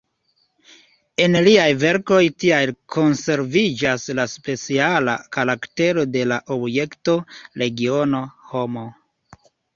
[1.25, 7.17] En liaj verkoj tial konserviĝas la speciala karaktero de la objekto,
[7.65, 8.89] regiono, homo.